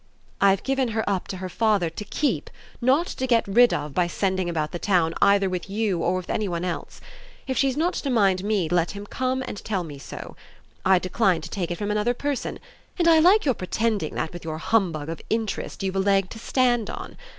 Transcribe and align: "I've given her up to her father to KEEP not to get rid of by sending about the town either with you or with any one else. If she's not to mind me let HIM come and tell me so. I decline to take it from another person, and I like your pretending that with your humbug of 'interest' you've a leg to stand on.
"I've 0.41 0.63
given 0.63 0.87
her 0.87 1.07
up 1.07 1.27
to 1.27 1.37
her 1.37 1.47
father 1.47 1.87
to 1.91 2.03
KEEP 2.03 2.49
not 2.81 3.05
to 3.05 3.27
get 3.27 3.47
rid 3.47 3.71
of 3.71 3.93
by 3.93 4.07
sending 4.07 4.49
about 4.49 4.71
the 4.71 4.79
town 4.79 5.13
either 5.21 5.47
with 5.47 5.69
you 5.69 6.01
or 6.01 6.15
with 6.15 6.27
any 6.31 6.47
one 6.47 6.65
else. 6.65 7.01
If 7.45 7.55
she's 7.55 7.77
not 7.77 7.93
to 7.93 8.09
mind 8.09 8.43
me 8.43 8.67
let 8.67 8.89
HIM 8.93 9.05
come 9.05 9.43
and 9.47 9.63
tell 9.63 9.83
me 9.83 9.99
so. 9.99 10.35
I 10.83 10.97
decline 10.97 11.41
to 11.41 11.51
take 11.51 11.69
it 11.69 11.77
from 11.77 11.91
another 11.91 12.15
person, 12.15 12.57
and 12.97 13.07
I 13.07 13.19
like 13.19 13.45
your 13.45 13.53
pretending 13.53 14.15
that 14.15 14.33
with 14.33 14.43
your 14.43 14.57
humbug 14.57 15.07
of 15.07 15.21
'interest' 15.29 15.83
you've 15.83 15.95
a 15.95 15.99
leg 15.99 16.31
to 16.31 16.39
stand 16.39 16.89
on. 16.89 17.15